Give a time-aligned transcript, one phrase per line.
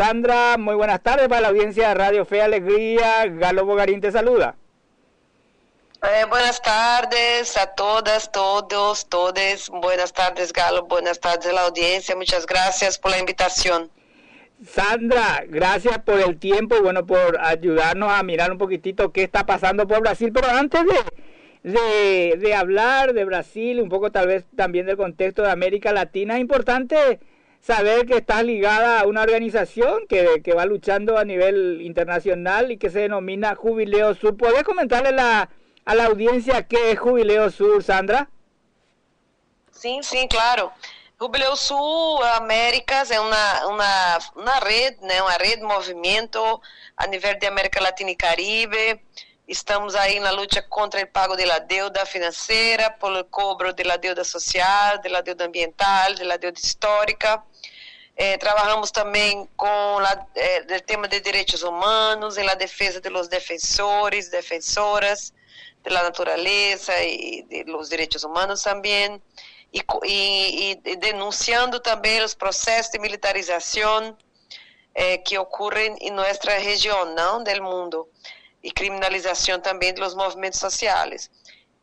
[0.00, 3.26] Sandra, muy buenas tardes para la audiencia de Radio Fe Alegría.
[3.26, 4.56] Galo Bogarín te saluda.
[6.02, 9.68] Eh, buenas tardes a todas, todos, todes.
[9.68, 10.84] Buenas tardes, Galo.
[10.84, 12.16] Buenas tardes a la audiencia.
[12.16, 13.90] Muchas gracias por la invitación.
[14.66, 19.44] Sandra, gracias por el tiempo y bueno, por ayudarnos a mirar un poquitito qué está
[19.44, 20.32] pasando por Brasil.
[20.32, 20.80] Pero antes
[21.62, 25.92] de, de, de hablar de Brasil, un poco tal vez también del contexto de América
[25.92, 27.20] Latina, es importante
[27.60, 32.78] saber que estás ligada a una organización que, que va luchando a nivel internacional y
[32.78, 34.36] que se denomina Jubileo Sur.
[34.36, 35.50] ¿Puedes comentarle la,
[35.84, 38.28] a la audiencia qué es Jubileo Sur, Sandra?
[39.70, 40.72] Sim, sim, claro.
[41.20, 46.60] Jubileu Sul Américas é uma, uma, uma rede, né, uma rede de movimento
[46.96, 49.00] a nível de América Latina e Caribe.
[49.46, 54.98] Estamos aí na luta contra o pago da deuda financeira, pelo cobro da deuda social,
[54.98, 57.42] da deuda ambiental, da deuda histórica.
[58.22, 60.26] Eh, trabalhamos também com la,
[60.76, 65.32] o tema de direitos humanos, em la defesa dos defensores, defensoras
[65.82, 69.22] da natureza e dos direitos humanos também,
[69.72, 74.14] e, e, e, denunciando também os processos de militarização
[74.94, 78.06] eh, que ocorrem em nossa região, não, do mundo,
[78.62, 81.30] e criminalização também dos movimentos sociais.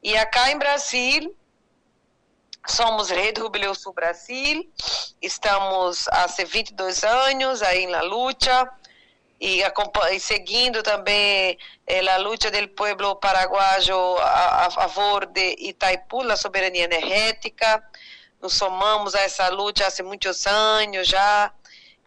[0.03, 1.35] E acá em Brasil,
[2.67, 4.69] Somos Rede Jubileu Sul Brasil,
[5.21, 8.69] estamos há 22 anos aí na luta
[9.39, 9.61] e,
[10.11, 11.57] e seguindo também
[11.87, 17.81] eh, a luta do povo paraguaio a, a, favor de Itaipu, a soberania energética.
[18.41, 21.51] Nos somamos a essa luta há muitos anos já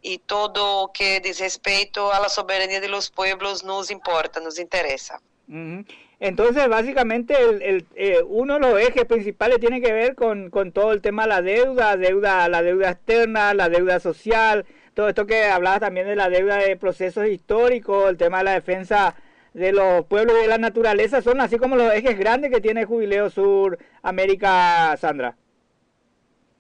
[0.03, 5.19] e todo o que diz respeito à soberania dos povos nos importa, nos interessa.
[5.49, 5.85] Uhum.
[6.21, 10.71] Entonces, básicamente, el, el eh, uno de los ejes principales tiene que ver con, con,
[10.71, 15.27] todo el tema de la deuda, deuda, la deuda externa, la deuda social, todo esto
[15.27, 19.15] que hablaba también de la deuda de procesos históricos, el tema de la defensa
[19.55, 22.85] de los pueblos y de la naturaleza, son así como los ejes grandes que tiene
[22.85, 25.35] Jubileo Sur América, Sandra.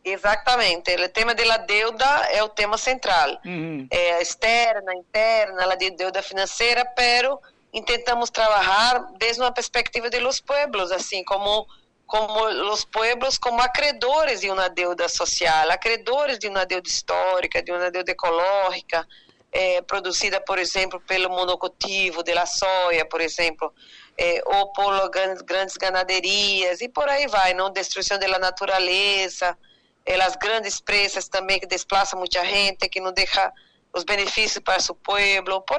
[0.02, 3.38] Exatamente, o tema da deuda é o tema central.
[3.44, 3.86] Uhum.
[3.90, 7.38] É externa, interna, a deuda financeira, pero
[7.72, 11.66] intentamos trabalhar desde uma perspectiva de los pueblos, assim como
[12.06, 12.42] como
[12.72, 17.88] os pueblos como acreedores de uma deuda social, acreedores de uma deuda histórica, de uma
[17.88, 19.06] deuda ecológica,
[19.52, 23.72] eh, produzida, por exemplo, pelo monocultivo da soja, por exemplo,
[24.18, 27.70] eh, ou por grandes, ganaderias, e por aí vai, não?
[27.70, 29.56] destruição da natureza,
[30.04, 33.52] eh, as grandes presas também que desplaçam muita gente, que não deixa
[33.92, 35.78] os benefícios para seu povo, por.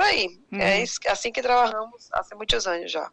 [0.51, 0.59] Uhum.
[0.59, 3.09] É assim que trabalhamos há muitos anos já.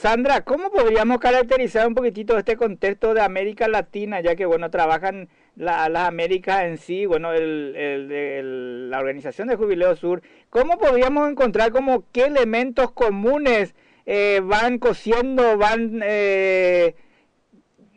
[0.00, 5.28] Sandra, ¿cómo podríamos caracterizar un poquitito este contexto de América Latina, ya que, bueno, trabajan
[5.56, 10.78] la, las Américas en sí, bueno, el, el, el, la organización de Jubileo Sur, ¿cómo
[10.78, 13.74] podríamos encontrar como qué elementos comunes
[14.06, 16.94] eh, van cosiendo, van, eh,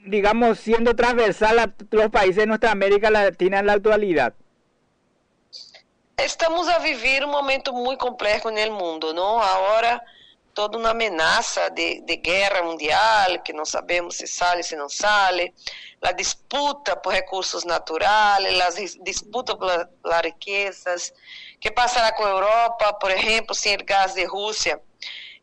[0.05, 4.33] digamos, siendo transversal a los países de nuestra América Latina en la actualidad?
[6.19, 9.39] Estamos a vivir um momento muito complexo no mundo, não?
[9.39, 10.01] Agora
[10.51, 15.53] toda uma ameaça de, de guerra mundial, que não sabemos se sai, se não sai,
[16.01, 19.69] a disputa por recursos naturais, a disputa por
[20.23, 21.13] riquezas,
[21.59, 24.81] que passará com a Europa, por exemplo, sem o gás de Rússia,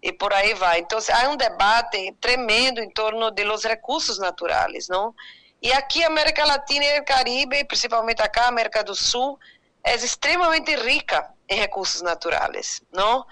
[0.02, 0.80] e por aí vai.
[0.80, 5.14] Então, há um debate tremendo em torno de los recursos naturais, não?
[5.62, 9.38] E aqui, América Latina e Caribe, principalmente acá, América do Sul,
[9.84, 13.24] é extremamente rica em recursos naturais, não?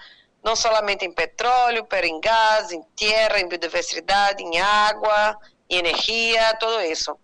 [0.43, 5.37] Não somente em petróleo, pero em gás, em terra, em biodiversidade, em água,
[5.69, 7.17] em energia, tudo isso.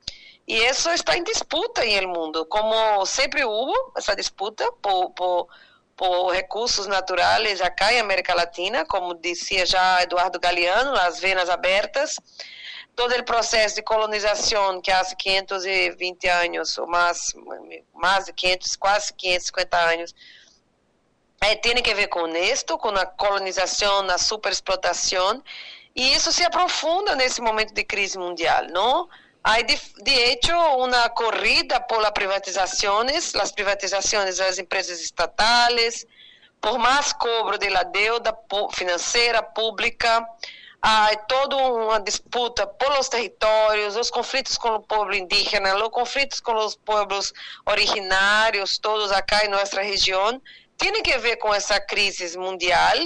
[0.48, 5.48] E isso está em disputa em el mundo, como sempre houve essa disputa por, por,
[5.96, 12.16] por recursos naturais acá em América Latina, como dizia já Eduardo Galeano, as venas abertas,
[13.00, 17.34] todo o processo de colonização que há 520 anos, ou mais,
[17.94, 20.14] mais de 500, quase 550 anos,
[21.40, 25.42] é, tem que ver com isto, com a colonização, a superexplotação,
[25.96, 29.08] e isso se aprofunda nesse momento de crise mundial, não?
[29.42, 36.06] Há, de, de hecho, uma corrida por privatizações, as privatizações das empresas estatais,
[36.60, 38.38] por mais cobro de la deuda
[38.74, 40.28] financeira pública,
[40.82, 46.54] há toda uma disputa pelos territórios, os conflitos com o povo indígena, os conflitos com
[46.54, 47.34] os povos
[47.66, 50.42] originários, todos acá em nossa região,
[50.78, 52.98] tem que ver com essa crise mundial,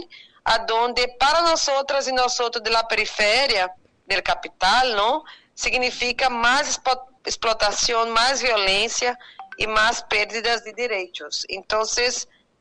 [0.46, 3.70] aonde para nós outras e nós outros da periferia
[4.08, 5.24] do capital, não,
[5.56, 6.80] significa mais
[7.26, 9.18] explotação, mais violência
[9.58, 11.46] e mais perdas de direitos.
[11.50, 11.82] Então,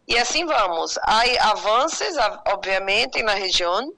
[0.07, 0.99] E assim vamos.
[1.03, 2.17] Há avanços,
[2.49, 3.93] obviamente, na região,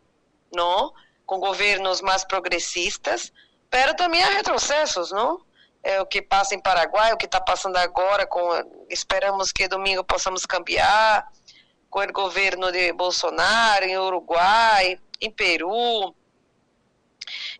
[0.53, 0.93] não?
[1.27, 3.33] Com governos mais progressistas,
[3.71, 5.41] mas também há retrocessos, não?
[5.83, 8.49] É o que passa em Paraguai, o que está passando agora, com,
[8.89, 11.29] esperamos que domingo possamos cambiar,
[11.91, 16.15] com o governo de Bolsonaro em Uruguai, em Peru,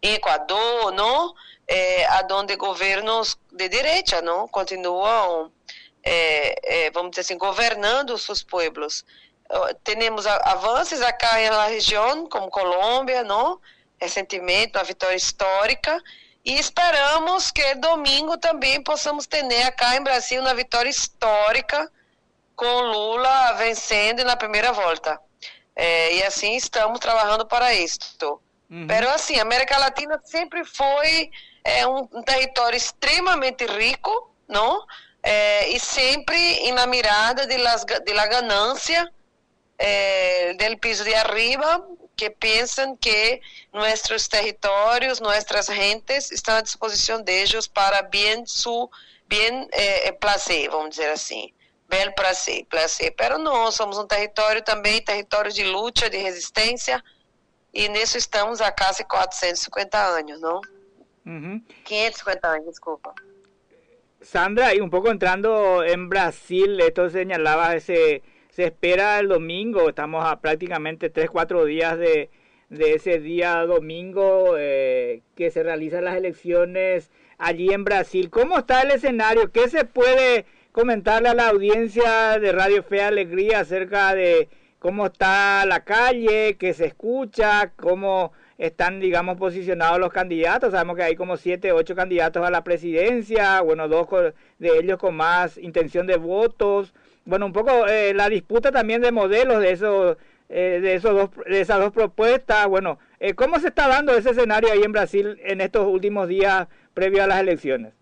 [0.03, 1.35] em Equador, não?
[1.67, 4.49] É, aonde governos de direita, não?
[4.49, 5.53] Continuam,
[6.03, 9.05] é, é, vamos dizer assim, governando seus pueblos
[9.83, 13.61] temos avanços aqui na região, como Colômbia, não?
[14.01, 16.01] recentemente, uma vitória histórica,
[16.45, 21.91] e esperamos que domingo também possamos ter aqui em Brasil uma vitória histórica
[22.55, 25.19] com Lula vencendo na primeira volta.
[25.75, 28.41] É, e assim estamos trabalhando para isto.
[28.71, 28.87] Uhum.
[28.87, 31.31] Mas assim, a América Latina sempre foi
[31.65, 34.85] é, um, um território extremamente rico, não?
[35.23, 39.11] É, e sempre na mirada de, las, de la ganância
[39.79, 41.87] eh, del piso de arriba
[42.17, 43.41] que piensan que
[43.73, 48.91] nuestros territorios, nuestras gentes están a disposición de ellos para bien su
[49.27, 51.53] bien eh, placer, vamos dizer assim.
[51.89, 53.15] Bel prazer, prazer.
[53.17, 57.03] Pero não, somos um território também, território de luta, de resistência,
[57.73, 60.61] e nisso estamos há quase 450 anos, não?
[61.27, 61.63] Uhum.
[61.85, 63.15] 550 anos, desculpa.
[64.21, 68.23] Sandra, y un poco entrando en Brasil, esto señalaba ese
[68.55, 72.31] se espera el domingo, estamos a prácticamente 3, 4 días de,
[72.71, 78.31] ese día domingo eh, que se realizan las elecciones allí en Brasil.
[78.31, 79.51] ¿Cómo está el escenario?
[79.51, 84.49] ¿Qué se puede comentarle a la audiencia de Radio Fe Alegría acerca de
[84.79, 90.71] cómo está la calle, qué se escucha, cómo están, digamos, posicionados los candidatos?
[90.71, 94.07] Sabemos que hay como siete, ocho candidatos a la presidencia, bueno, dos
[94.61, 99.13] de ellos con más intención de votos bueno, un poco eh, la disputa también de
[99.13, 100.17] modelos de esos,
[100.49, 102.67] eh, de esos dos, de esas dos propuestas.
[102.67, 106.69] Bueno, eh, ¿cómo se está dando ese escenario ahí en Brasil en estos últimos días
[106.93, 107.93] previo a las elecciones?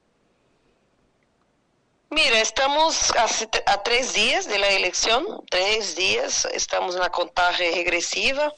[2.10, 3.24] Mira, estamos a,
[3.72, 8.52] a tres días de la elección, tres días, estamos en la contaje regresiva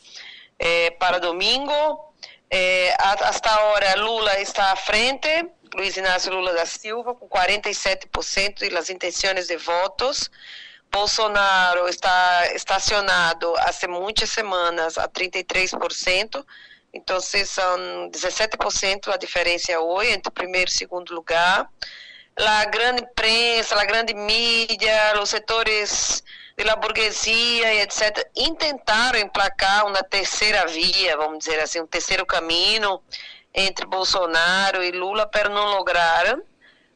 [0.59, 2.15] eh, para domingo.
[2.51, 8.89] Eh, hasta ahora Lula está à frente, Luiz Inácio Lula da Silva, com 47% das
[8.89, 10.31] intenções de votos.
[10.91, 16.45] Bolsonaro está estacionado há muitas semanas a 33%,
[16.93, 21.69] então são 17% a diferença hoje entre primeiro e segundo lugar.
[22.37, 26.23] A grande imprensa, a grande mídia, os setores
[26.65, 33.01] da burguesia e etc., intentaram emplacar uma terceira via, vamos dizer assim, um terceiro caminho
[33.55, 36.43] entre Bolsonaro e Lula, mas não lograram.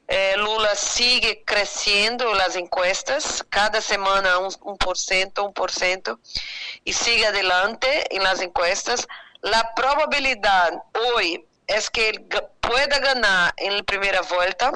[0.08, 6.18] Eh, Lula sigue crescendo nas encuestas, cada semana um, 1%, 1%,
[6.84, 7.86] e sigue adelante
[8.20, 9.06] nas encuestas.
[9.44, 12.26] A probabilidade hoje é que ele
[12.60, 14.72] pueda ganhar em primeira volta,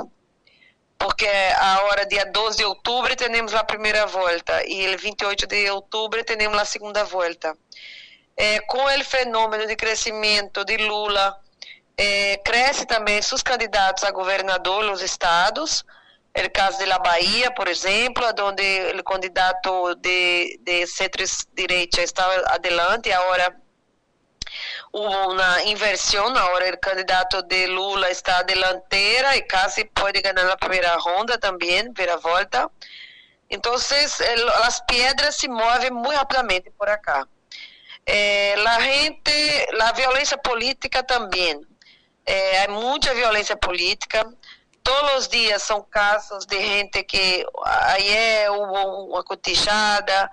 [0.99, 1.26] porque
[1.56, 6.58] agora, dia 12 de outubro, temos a primeira volta, e el 28 de outubro, temos
[6.58, 7.56] a segunda volta.
[8.37, 11.41] Eh, com o fenômeno de crescimento de Lula,
[12.02, 15.84] é, cresce também seus candidatos a governador nos estados.
[16.34, 18.62] o caso de La Bahia, por exemplo, onde
[18.99, 23.54] o candidato de, de centro-direita estava adelante, agora
[24.92, 30.56] uma inversão, agora o candidato de Lula está à delantera e quase pode ganhar na
[30.56, 32.68] primeira ronda também, primeira volta.
[33.49, 37.26] Então, as pedras se movem muito rapidamente por acá.
[38.04, 39.32] Eh, a gente,
[39.80, 41.61] a violência política também
[42.26, 44.26] é, muita violência política.
[44.83, 50.29] Todos os dias são casos de gente que ayer houve uma cotichada,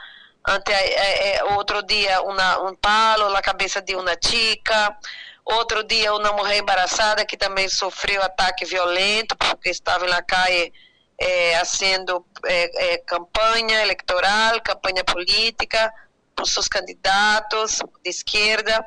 [0.47, 4.97] ante, é, é, outro dia uma, um palo na cabeça de uma chica,
[5.45, 10.73] outro dia uma mulher embaraçada que também sofreu ataque violento porque estava na calle
[11.19, 15.93] é, fazendo é, é, campanha eleitoral, campanha política
[16.39, 18.85] para os seus candidatos de esquerda.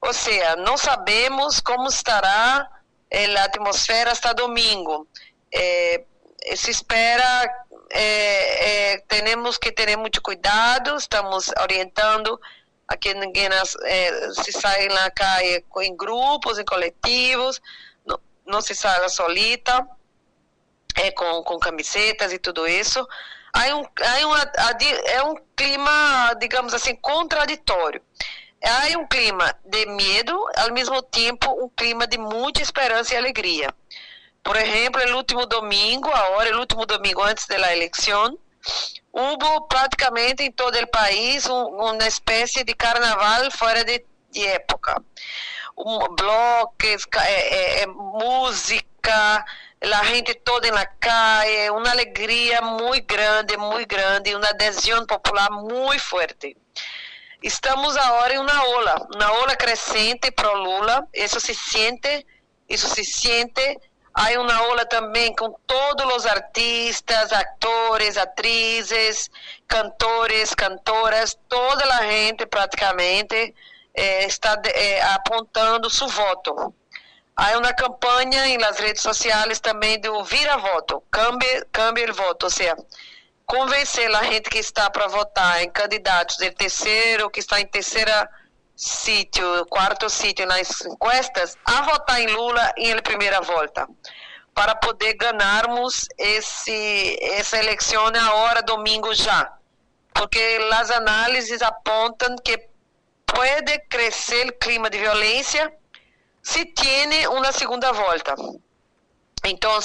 [0.00, 2.66] Ou seja, não sabemos como estará
[3.10, 5.06] eh, a atmosfera hasta domingo.
[5.52, 6.02] Eh,
[6.56, 12.40] se espera, eh, temos que ter muito cuidado, estamos orientando
[12.88, 13.48] a que ninguém
[14.42, 17.60] se saia na calle em grupos, em coletivos,
[18.04, 19.86] não, não se saia solita,
[21.16, 23.06] com, com camisetas e tudo isso.
[23.54, 24.52] Há um, há uma,
[25.06, 28.02] é um clima, digamos assim, contraditório.
[28.62, 33.72] Há um clima de medo, ao mesmo tempo um clima de muita esperança e alegria.
[34.42, 38.36] Por exemplo, no último domingo, agora, no último domingo antes da eleição,
[39.12, 45.00] houve praticamente em todo o país um, uma espécie de carnaval fora de, de época.
[45.78, 49.44] Um, bloques, é, é, música,
[49.92, 56.02] a gente toda na calle, uma alegria muito grande, muito grande, uma adesão popular muito
[56.02, 56.56] forte.
[57.42, 62.26] Estamos agora em uma ola, uma ola crescente pro Lula, isso se sente,
[62.68, 63.78] isso se sente
[64.16, 69.28] Há uma aula também com todos os artistas, atores, atrizes,
[69.66, 73.52] cantores, cantoras, toda a gente praticamente
[73.92, 76.72] eh, está eh, apontando seu voto.
[77.36, 82.76] Há uma campanha nas redes sociais também do vira voto, cambie o voto, ou seja,
[83.44, 88.30] convencer a gente que está para votar em candidatos de terceiro, que está em terceira
[88.76, 93.88] sítio, quarto sítio nas encuestas, a votar em Lula em primeira volta,
[94.54, 99.52] para poder ganharmos esse, essa eleição agora, domingo já.
[100.12, 102.56] Porque as análises apontam que
[103.26, 105.72] pode crescer o clima de violência
[106.44, 108.34] se tem uma segunda volta.
[109.44, 109.78] Então,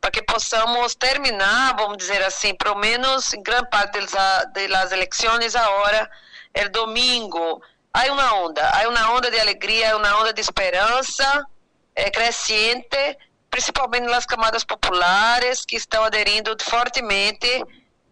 [0.00, 3.98] para que possamos terminar, vamos dizer assim, pelo menos em grande parte
[4.68, 6.10] das eleições agora,
[6.52, 11.46] é domingo, há uma onda, há uma onda de alegria, uma onda de esperança
[11.94, 13.16] é, crescente,
[13.48, 17.64] principalmente nas camadas populares que estão aderindo fortemente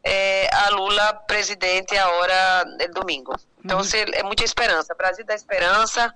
[0.05, 3.35] é, a Lula presidente agora no domingo.
[3.65, 4.13] Então, uhum.
[4.15, 4.95] é muita esperança.
[4.95, 6.13] Brasil da esperança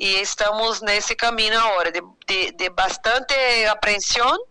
[0.00, 3.34] e estamos nesse caminho agora de, de, de bastante
[3.70, 4.46] apreensão,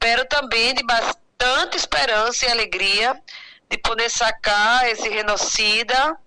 [0.00, 3.22] pero também de bastante esperança e alegria
[3.68, 6.18] de poder sacar esse genocida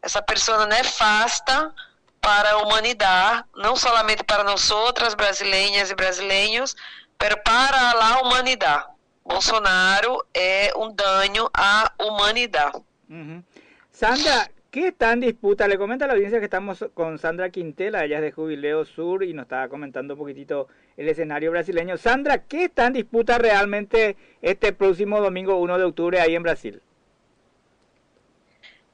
[0.00, 1.72] essa pessoa nefasta
[2.20, 6.74] para a humanidade, não somente para nós outras brasileiras e brasileiros,
[7.20, 8.86] mas para a humanidade.
[9.24, 12.82] Bolsonaro é um dano à humanidade.
[13.08, 13.44] Uhum.
[13.92, 15.68] Sandra, ¿qué está en disputa?
[15.68, 19.22] Le comento a la audiencia que estamos con Sandra Quintela, ella es de Jubileo Sur
[19.22, 21.96] y nos estaba comentando un poquitito el escenario brasileño.
[21.98, 26.82] Sandra, ¿qué está en disputa realmente este próximo domingo 1 de octubre ahí en Brasil?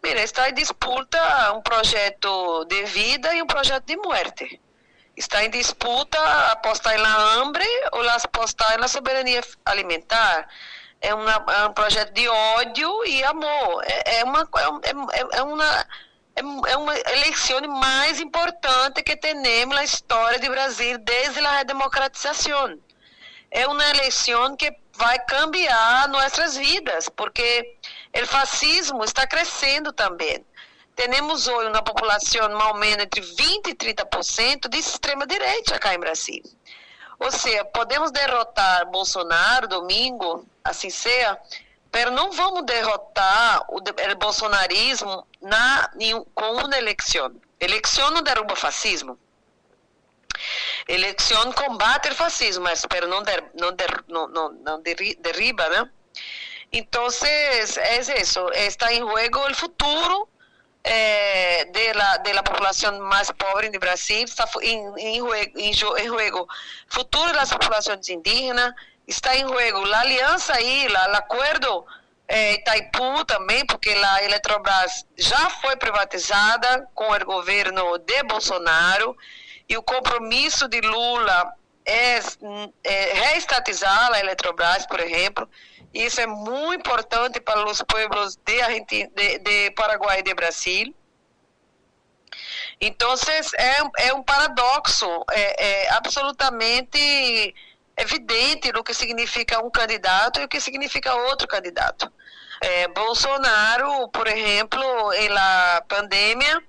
[0.03, 4.61] Mira, está em disputa um projeto de vida e um projeto de morte.
[5.17, 6.19] Está em disputa
[6.53, 10.49] apostar na hambre ou apostar na soberania alimentar.
[11.01, 13.85] É, uma, é um projeto de ódio e amor.
[13.85, 15.87] É, é uma, é, é, é uma,
[16.37, 22.79] é, é uma eleição mais importante que temos na história do Brasil desde a democratização.
[23.51, 27.77] É uma eleição que vai cambiar nossas vidas, porque
[28.21, 30.45] o fascismo está crescendo também.
[30.97, 36.01] Temos hoje uma população mais ou menos entre 20% e 30% de extrema-direita aqui em
[36.01, 36.43] Brasil.
[37.21, 41.39] Ou seja, podemos derrotar Bolsonaro domingo, assim seja,
[41.91, 45.91] mas não vamos derrotar o, o bolsonarismo na,
[46.35, 47.35] com uma eleição.
[47.59, 49.19] Eleição não derruba fascismo.
[50.87, 55.91] Eleição combate o fascismo, mas não, der, não, der, não, não, não derriba, né?
[56.71, 60.29] Entonces, es eso, está en juego el futuro
[60.85, 66.47] eh, de, la, de la pobre de Brasil, está en juego el
[66.89, 68.75] futuro de las poblaciones indígenas,
[69.09, 71.87] está en juego la alianza ahí, la, el acuerdo
[72.29, 79.17] eh, Itaipu também, porque a Eletrobras já foi privatizada com o governo de Bolsonaro
[79.67, 81.55] e o compromisso de Lula
[81.87, 82.21] é,
[82.85, 85.49] é reestatizar a Eletrobras, por exemplo.
[85.95, 90.95] Isso é muito importante para os povos de, Argentina, de, de Paraguai e de Brasil.
[92.79, 93.15] Então,
[93.57, 97.55] é, é um paradoxo é, é absolutamente
[97.99, 102.11] evidente o que significa um candidato e o que significa outro candidato.
[102.61, 104.81] É, Bolsonaro, por exemplo,
[105.31, 106.63] na pandemia,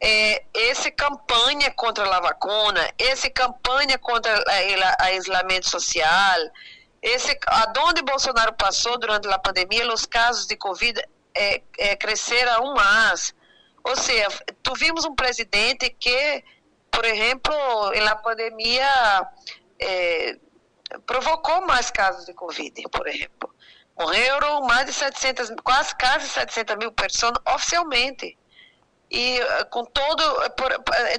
[0.00, 6.38] é, essa campanha contra a vacuna, essa campanha contra o isolamento social,
[7.02, 11.00] esse, aonde Bolsonaro passou durante a pandemia, os casos de Covid
[11.34, 13.34] é, é, cresceram mais.
[13.84, 14.28] Ou seja,
[14.62, 16.44] tivemos um presidente que,
[16.90, 17.54] por exemplo,
[18.02, 19.28] na pandemia,
[19.80, 20.36] é,
[21.06, 23.54] provocou mais casos de Covid, por exemplo.
[23.98, 28.38] Morreram mais de 700, quase, quase 700 mil pessoas oficialmente.
[29.10, 29.40] E
[29.70, 30.70] com todo, por,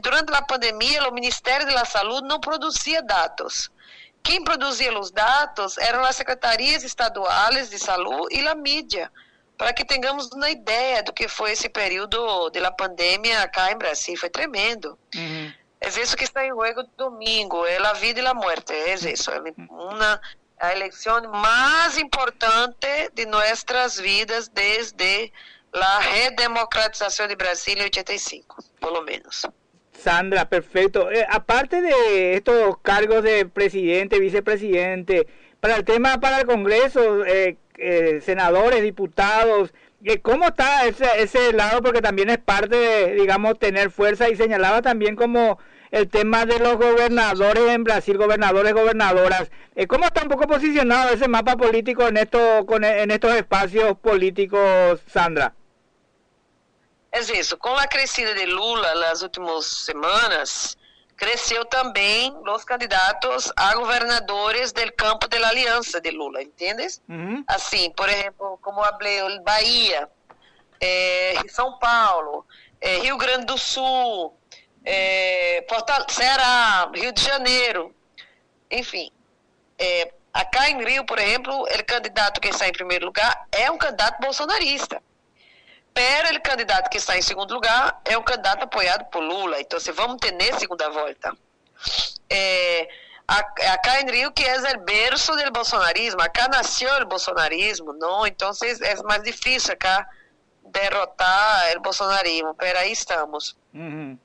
[0.02, 3.70] durante a pandemia, o Ministério da Saúde não produzia dados.
[4.24, 9.12] Quem produzia os dados eram as secretarias estaduais de saúde e a mídia,
[9.58, 14.16] para que tenhamos uma ideia do que foi esse período da pandemia cá em Brasil.
[14.18, 14.98] Foi tremendo.
[15.16, 15.54] Uhum.
[15.82, 19.32] É isso que está em jogo domingo, é a vida e a morte, é isso.
[19.32, 20.20] É uma,
[20.60, 25.32] a eleição mais importante de nossas vidas desde
[25.74, 29.46] a redemocratização de Brasília em 85, pelo menos.
[29.94, 31.10] Sandra, perfecto.
[31.10, 35.28] Eh, aparte de estos cargos de presidente, vicepresidente,
[35.60, 39.89] para el tema para el Congreso, eh, eh, senadores, diputados, eh,
[40.22, 41.82] ¿cómo está ese, ese lado?
[41.82, 45.60] Porque también es parte digamos, tener fuerza y señalaba también como
[45.92, 49.50] el tema de los gobernadores en Brasil, gobernadores, gobernadoras.
[49.76, 53.98] Eh, ¿Cómo está un poco posicionado ese mapa político en, esto, con, en estos espacios
[53.98, 55.54] políticos, Sandra?
[57.12, 57.58] É isso.
[57.58, 60.78] Com a crescida de Lula nas últimas semanas,
[61.20, 67.02] cresceu também os candidatos a governadores do campo da aliança de Lula, entendes?
[67.10, 67.44] Uhum.
[67.46, 70.10] Assim, por exemplo, como falei, Bahia,
[70.80, 72.46] é, São Paulo,
[72.80, 74.34] é, Rio Grande do Sul,
[74.86, 77.94] é, Portal, Ceará, Rio de Janeiro,
[78.72, 79.12] enfim.
[79.78, 83.78] É, acá em Rio, por exemplo, o candidato que está em primeiro lugar é um
[83.78, 85.04] candidato bolsonarista.
[86.00, 89.60] Pero o candidato que está em segundo lugar é um candidato apoiado por Lula.
[89.60, 91.36] Então, se vamos ter na segunda volta.
[92.30, 92.88] É,
[93.28, 98.26] acá Rio que é o berço do bolsonarismo, acá nasceu o bolsonarismo, não?
[98.26, 98.50] Então
[98.82, 100.08] é mais difícil acá
[100.64, 103.58] derrotar o bolsonarismo, mas aí estamos.
[103.74, 104.18] Uhum.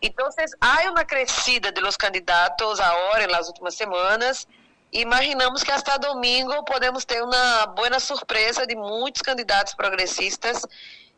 [0.00, 0.28] Então,
[0.60, 4.46] há uma crescida de los candidatos agora, nas últimas semanas,
[4.92, 10.62] imaginamos que até domingo podemos ter uma boa surpresa de muitos candidatos progressistas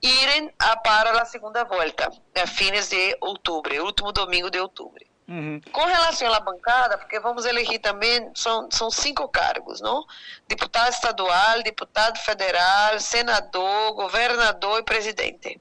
[0.03, 5.05] irem a, para a segunda volta, a fins de outubro, último domingo de outubro.
[5.29, 5.61] Uhum.
[5.71, 10.05] Com relação à bancada, porque vamos eleger também, são, são cinco cargos, não?
[10.49, 15.61] Deputado estadual, deputado federal, senador, governador e presidente.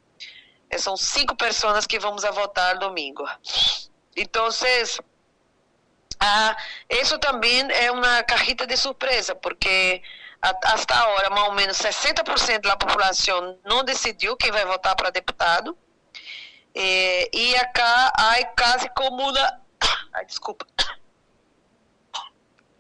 [0.78, 3.28] São cinco pessoas que vamos a votar domingo.
[4.16, 4.50] Então,
[6.20, 6.58] ah,
[6.90, 10.02] isso também é uma cajita de surpresa, porque
[10.42, 15.78] até agora, mais ou menos 60% da população não decidiu quem vai votar para deputado.
[16.74, 19.62] E, e acá há quase como uma.
[20.14, 20.66] Ai, desculpa.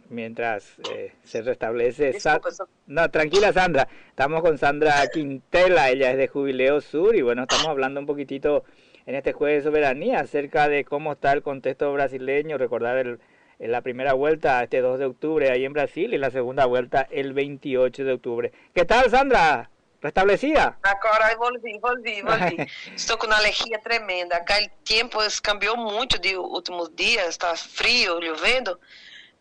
[0.09, 2.13] Mientras eh, se restablece.
[2.13, 2.49] Disculpa,
[2.87, 3.87] no, tranquila, Sandra.
[4.09, 5.89] Estamos con Sandra Quintela.
[5.89, 7.15] Ella es de Jubileo Sur.
[7.15, 8.63] Y bueno, estamos hablando un poquitito
[9.05, 12.57] en este jueves de soberanía acerca de cómo está el contexto brasileño.
[12.57, 13.19] Recordar el
[13.59, 17.07] en la primera vuelta este 2 de octubre ahí en Brasil y la segunda vuelta
[17.11, 18.53] el 28 de octubre.
[18.73, 19.69] ¿Qué tal, Sandra?
[20.01, 20.77] ¿Restablecida?
[20.81, 22.65] Agora volví, volví, volví.
[22.95, 24.37] Estou com uma alergia tremenda.
[24.37, 28.79] Acá o tempo cambiou muito de últimos dias, está frio, chovendo.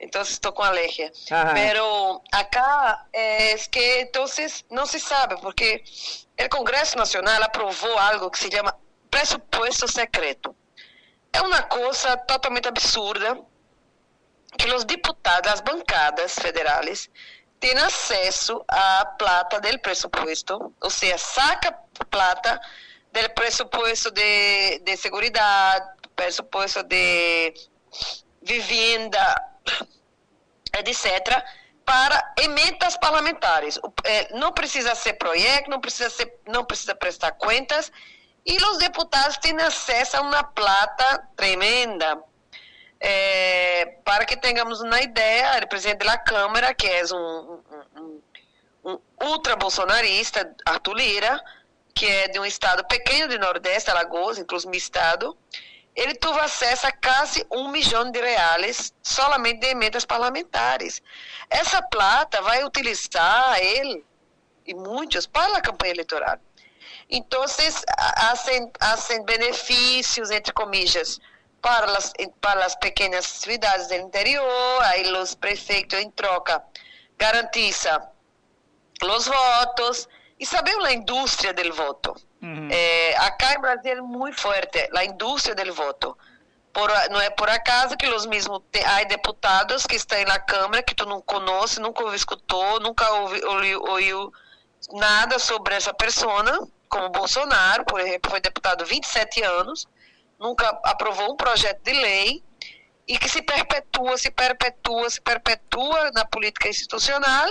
[0.00, 1.12] Então estou com alergia.
[1.31, 1.54] Ajá.
[1.54, 4.24] Pero acá é que então
[4.68, 5.85] não se sabe porque
[6.44, 8.74] o Congresso Nacional aprovou algo que se chama
[9.09, 10.57] pressuposto secreto.
[11.33, 13.38] É uma coisa totalmente absurda
[14.56, 17.11] que os deputados, as bancadas federais,
[17.61, 21.72] têm acesso à plata do pressuposto, ou seja, saca
[22.11, 22.61] plata
[23.12, 27.52] do pressuposto de, de segurança, pressuposto de
[28.42, 29.34] vivenda,
[30.76, 31.44] etc.,
[31.84, 33.80] para emendas parlamentares.
[34.34, 37.90] Não precisa ser projeto, não precisa, ser, não precisa prestar contas,
[38.44, 42.22] e os deputados têm acesso a uma plata tremenda
[43.00, 47.61] é, para que tenhamos uma ideia, o presidente da Câmara, que é um,
[47.96, 48.20] um,
[48.84, 51.40] um ultra-bolsonarista, Arthur Lira,
[51.94, 55.37] que é de um estado pequeno de Nordeste, Alagoas, inclusive meu estado,
[55.94, 61.02] ele teve acesso a quase um milhão de reais somente de emendas parlamentares.
[61.50, 64.04] Essa plata vai utilizar ele
[64.64, 66.38] e muitos para a campanha eleitoral.
[67.11, 71.18] Então, há benefícios, entre comillas,
[71.61, 76.64] para las, para las pequeñas ciudades del interior, ahí los prefeitos en troca
[77.18, 78.11] garantiza
[79.01, 82.14] los votos y sabemos la industria del voto.
[82.40, 82.68] Uhum.
[82.71, 86.16] Eh, acá en Brasil es muy fuerte la industria del voto.
[86.73, 90.94] Por, não é por acaso que os mesmos há deputados que estão na Câmara que
[90.94, 94.33] tu não conhece, nunca ouviu, escutou, nunca ouviu, ouviu, ouviu
[94.92, 99.88] nada sobre essa pessoa, como Bolsonaro, por exemplo, foi deputado 27 anos,
[100.38, 102.42] nunca aprovou um projeto de lei
[103.07, 107.48] e que se perpetua, se perpetua, se perpetua na política institucional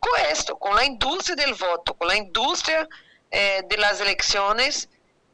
[0.00, 2.88] com esto, com a indústria do voto, com a indústria
[3.30, 4.88] eh, de las eleições,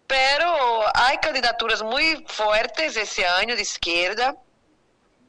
[0.06, 0.46] pero
[0.94, 4.36] há candidaturas muito fortes esse ano de esquerda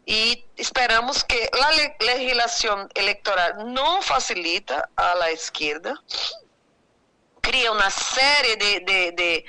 [0.07, 5.95] e esperamos que a legislação eleitoral não facilita a la esquerda,
[7.41, 9.45] cria uma série de, de, de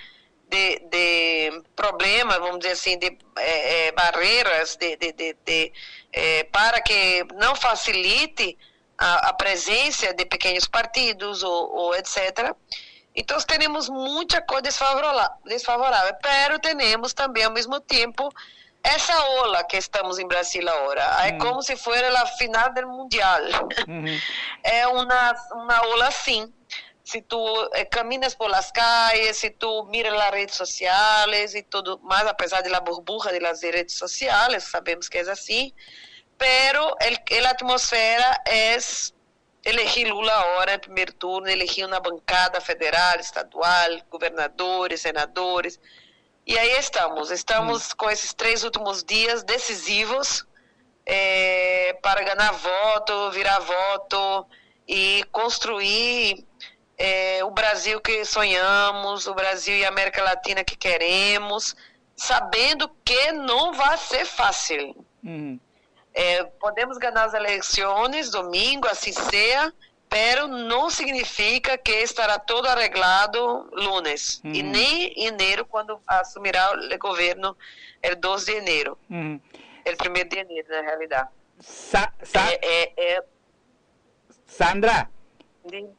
[0.52, 5.72] de, de problemas, vamos dizer assim, de é, é, barreiras de, de, de
[6.12, 8.58] é, para que não facilite
[8.98, 12.54] a, a, presença de pequenos partidos ou, ou etc.
[13.14, 18.30] Então, temos muita coisa desfavorável, pero temos também, ao mesmo tempo,
[18.82, 21.02] essa ola que estamos em Brasil agora.
[21.26, 23.40] É como se fosse a final do Mundial.
[23.88, 24.04] Uhum.
[24.64, 26.52] É uma, uma ola assim.
[27.04, 27.38] Se tu
[27.74, 32.62] eh, caminas por las calles, se tu miras as redes sociais e tudo mais, apesar
[32.62, 35.72] da burbuja das redes sociais, sabemos que é assim,
[36.38, 38.78] pero a atmosfera é
[39.64, 45.78] elegir Lula agora em primeiro turno, elegir uma bancada federal, estadual, governadores, senadores.
[46.46, 47.94] E aí estamos, estamos hum.
[47.96, 50.44] com esses três últimos dias decisivos
[51.06, 54.46] é, para ganhar voto, virar voto
[54.88, 56.44] e construir
[57.02, 61.74] é, o Brasil que sonhamos, o Brasil e a América Latina que queremos,
[62.14, 64.94] sabendo que não vai ser fácil.
[65.24, 65.58] Hum.
[66.14, 69.74] É, podemos ganhar as eleições domingo, assim seja,
[70.08, 74.52] pero não significa que estará todo arreglado lunes uhum.
[74.52, 77.56] e nem janeiro quando assumirá o governo
[78.00, 79.40] el 2 de janeiro uhum.
[79.86, 83.24] el 1 de janeiro na realidade Sa Sa é, é, é...
[84.46, 85.08] Sandra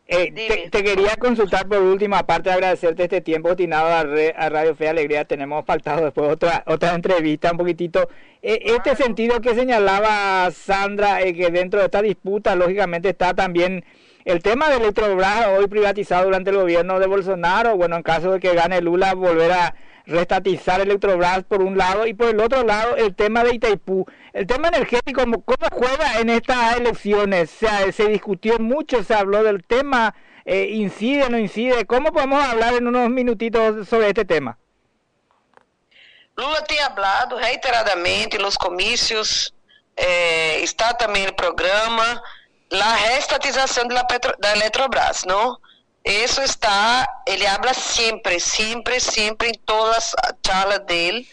[0.08, 4.76] eh, te, te, quería consultar por última parte, agradecerte este tiempo destinado a, a, Radio
[4.76, 5.26] Fe Alegría.
[5.26, 8.10] Tenemos faltado después otra otra entrevista un poquitito.
[8.42, 13.86] Eh, este sentido que señalaba Sandra, eh, que dentro de esta disputa, lógicamente, está también
[14.26, 18.40] el tema del Electrobras hoy privatizado durante el gobierno de Bolsonaro, bueno, en caso de
[18.40, 22.96] que gane Lula, volver a restatizar Electrobras por un lado y por el otro lado
[22.96, 24.06] el tema de Itaipú.
[24.34, 27.50] El tema energético, ¿cómo juega en estas elecciones?
[27.50, 31.86] Se, se discutió mucho, se habló del tema, eh, incide no incide.
[31.86, 34.58] ¿Cómo podemos hablar en unos minutitos sobre este tema?
[36.36, 39.54] Lula tem hablado reiteradamente nos comícios,
[39.96, 42.24] eh, está também no programa,
[42.72, 45.62] la restatización de la, Petro, de Eletrobras, ¿no?
[46.04, 51.28] Eso está, ele habla siempre, siempre, siempre en todas las charlas de él,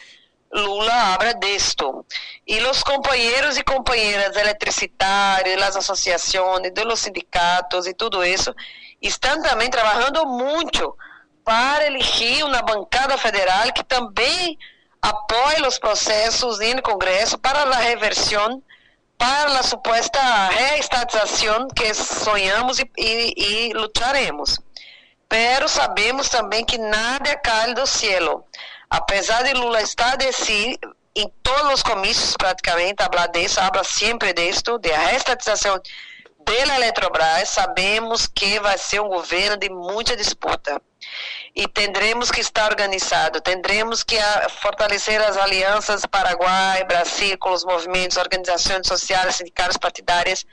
[0.52, 2.04] Lula habla de esto.
[2.44, 8.54] Y los compañeros y compañeras electricitarios, las asociaciones, de los sindicatos y todo eso,
[9.00, 10.96] están también trabajando mucho
[11.44, 14.58] para elegir una bancada federal que también
[15.00, 18.62] apoie los procesos en el Congreso para la reversión
[19.20, 24.58] para a suposta reestatização que sonhamos e, e, e lutaremos.
[25.28, 28.42] Pero sabemos também que nada cai do cielo.
[28.88, 30.80] Apesar de Lula estar desse,
[31.14, 35.78] em todos os comícios praticamente, habla disso, habla sempre disso, de reestatização
[36.42, 40.80] da Eletrobras, sabemos que vai ser um governo de muita disputa
[41.54, 47.64] e teremos que estar organizado, teremos que ah, fortalecer as alianças Paraguai, Brasil, com os
[47.64, 50.46] movimentos, organizações sociais, sindicatos partidárias,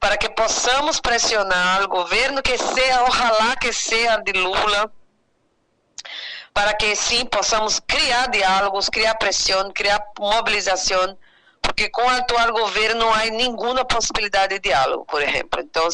[0.00, 4.90] para que possamos pressionar o governo que seja, ojalá que seja de Lula,
[6.54, 11.16] para que sim possamos criar diálogos, criar pressão, criar mobilização,
[11.60, 15.60] porque com o atual governo não há nenhuma possibilidade de diálogo, por exemplo.
[15.60, 15.88] Então,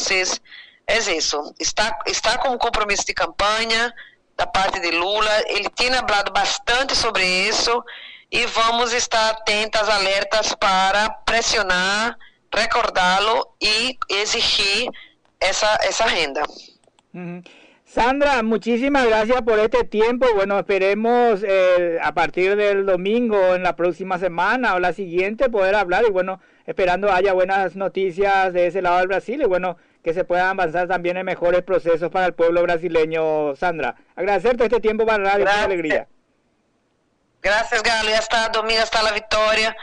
[0.87, 1.53] é isso.
[1.59, 3.93] Está, está como compromisso de campanha,
[4.35, 5.43] da parte de Lula.
[5.47, 7.83] Ele tem falado bastante sobre isso
[8.31, 12.17] e vamos estar atentas, alertas para pressionar,
[12.53, 14.89] recordá-lo e exigir
[15.39, 16.43] essa renda.
[17.13, 17.41] Uhum.
[17.85, 20.25] Sandra, muchísimas gracias por este tiempo.
[20.35, 25.75] Bueno, esperemos eh, a partir del domingo, en la próxima semana o la siguiente, poder
[25.75, 30.13] hablar y bueno, esperando haya buenas noticias de ese lado del Brasil y bueno, que
[30.13, 33.95] se puedan avanzar también en mejores procesos para el pueblo brasileño, Sandra.
[34.15, 35.65] Agradecerte este tiempo para Radio Gracias.
[35.65, 36.07] Alegría.
[37.41, 38.11] Gracias, Galo.
[38.11, 39.75] Ya está domingo, está la victoria.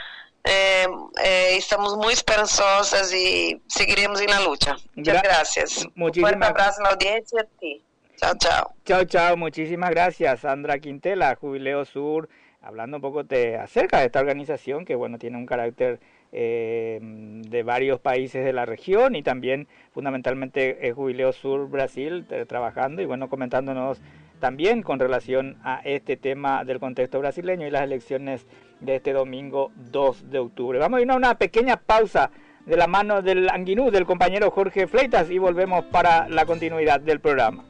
[0.45, 0.87] Eh,
[1.25, 4.77] eh, estamos muy esperanzosas y seguiremos en la lucha.
[4.95, 5.85] Muchas Gra gracias.
[5.93, 7.85] Muchísimas Un abrazo a la audiencia y a ti.
[8.15, 8.73] Chao, chao.
[8.85, 9.35] Chao, chao.
[9.35, 12.29] Muchísimas gracias, Sandra Quintela, Jubileo Sur,
[12.61, 15.99] hablando un poco de, acerca de esta organización que, bueno, tiene un carácter
[16.33, 23.01] eh, de varios países de la región y también fundamentalmente el Jubileo Sur Brasil trabajando
[23.01, 24.01] y bueno comentándonos
[24.39, 28.45] también con relación a este tema del contexto brasileño y las elecciones
[28.81, 30.79] de este domingo 2 de octubre.
[30.79, 32.29] Vamos a ir a una pequeña pausa
[32.65, 37.19] de la mano del Anguinú, del compañero Jorge Fleitas y volvemos para la continuidad del
[37.19, 37.63] programa.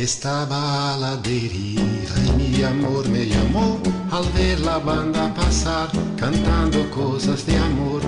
[0.00, 1.78] Estaba a ladeiria
[2.26, 3.78] e mi amor me llamó
[4.10, 8.00] al ver la banda pasar cantando cosas de amor.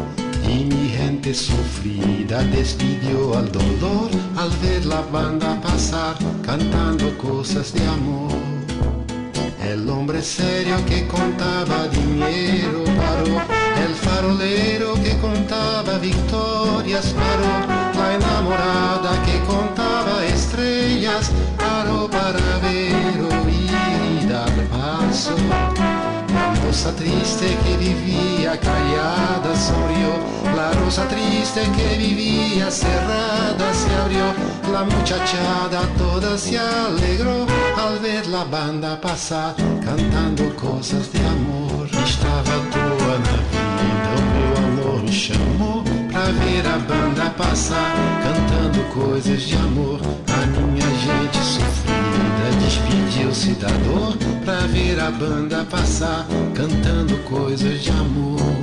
[0.48, 7.86] Y mi gente sufrida despidió al dolor al ver la banda pasar cantando cosas de
[7.86, 8.32] amor.
[9.62, 13.36] El hombre serio que contaba dinero paró,
[13.84, 17.52] el farolero que contaba victorias paró,
[17.94, 19.91] la enamorada que contaba
[21.58, 25.34] paró para ver, oír y dar paso.
[26.32, 30.12] La rosa triste que vivía callada sonrió,
[30.56, 34.32] la rosa triste que vivía cerrada se abrió,
[34.72, 41.88] la muchachada toda se alegró al ver la banda pasar cantando cosas de amor.
[42.04, 45.91] Estava à na vida, o meu amor me chamou
[46.40, 50.00] ver a banda passar cantando coisas de amor.
[50.28, 52.02] A minha gente sofrida
[52.60, 58.61] despediu-se da dor pra ver a banda passar cantando coisas de amor.